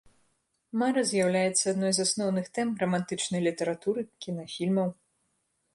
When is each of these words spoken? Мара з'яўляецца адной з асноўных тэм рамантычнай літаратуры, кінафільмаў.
Мара 0.81 1.01
з'яўляецца 1.09 1.65
адной 1.73 1.93
з 1.97 2.07
асноўных 2.09 2.45
тэм 2.59 2.67
рамантычнай 2.85 3.41
літаратуры, 3.51 4.01
кінафільмаў. 4.27 4.89